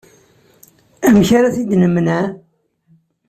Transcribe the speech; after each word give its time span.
Amek 1.07 1.29
ara 1.37 1.53
t-id-nemneε? 1.55 2.25